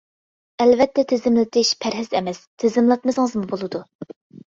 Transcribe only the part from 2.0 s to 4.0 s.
ئەمەس، تىزىملاتمىسىڭىزمۇ بولىدۇ.